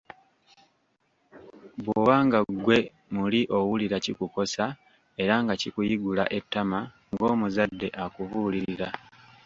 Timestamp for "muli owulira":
3.15-3.97